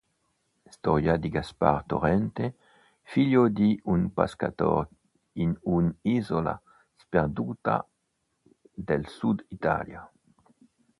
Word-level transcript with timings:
Storia 0.67 1.15
di 1.17 1.29
Gaspare 1.29 1.83
Torrente, 1.85 2.55
figlio 3.03 3.49
di 3.49 3.79
un 3.83 4.11
pescatore 4.11 4.89
in 5.33 5.55
un’isola 5.61 6.59
sperduta 6.95 7.87
del 8.73 9.07
sud 9.07 9.45
Italia. 9.49 10.11